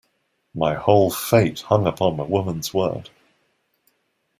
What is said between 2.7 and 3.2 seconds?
word.